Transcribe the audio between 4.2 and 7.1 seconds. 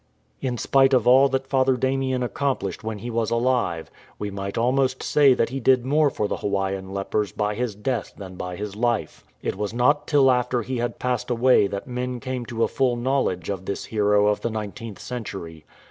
might almost say that he did more for the Hawaiian